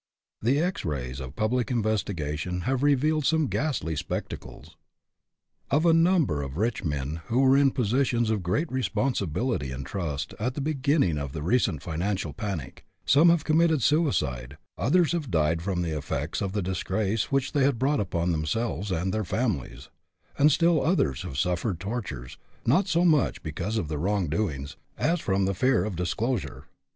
The 0.41 0.57
X 0.59 0.83
rays 0.83 1.19
of 1.19 1.35
public 1.35 1.69
investigation 1.69 2.61
have 2.61 2.81
revealed 2.81 3.23
some 3.23 3.45
ghastly 3.45 3.95
spectacles. 3.95 4.75
Of 5.69 5.85
a 5.85 5.93
number 5.93 6.41
of 6.41 6.57
rich 6.57 6.83
men 6.83 7.21
who 7.27 7.41
were 7.41 7.55
in 7.55 7.69
po 7.69 7.83
sitions 7.83 8.31
of 8.31 8.41
great 8.41 8.71
responsibility 8.71 9.69
and 9.69 9.85
trust 9.85 10.33
at 10.39 10.55
the 10.55 10.59
beginning 10.59 11.19
of 11.19 11.33
the 11.33 11.43
recent 11.43 11.83
financial 11.83 12.33
panic, 12.33 12.83
some 13.05 13.29
have 13.29 13.43
committed 13.43 13.83
suicide, 13.83 14.57
others 14.75 15.11
have 15.11 15.29
died 15.29 15.61
from 15.61 15.83
the 15.83 15.95
effects 15.95 16.41
of 16.41 16.53
the 16.53 16.63
disgrace 16.63 17.31
which 17.31 17.51
they 17.51 17.63
had 17.63 17.77
brought 17.77 17.99
upon 17.99 18.31
themselves 18.31 18.91
and 18.91 19.13
their 19.13 19.23
families, 19.23 19.89
and 20.35 20.51
still 20.51 20.81
others 20.81 21.21
have 21.21 21.37
suffered 21.37 21.79
tortures, 21.79 22.39
not 22.65 22.87
so 22.87 23.05
much 23.05 23.43
because 23.43 23.77
of 23.77 23.87
their 23.87 23.99
wrongdoings, 23.99 24.77
as 24.97 25.19
from 25.19 25.45
the 25.45 25.53
fear 25.53 25.83
of 25.85 25.95
disclosure. 25.95 26.65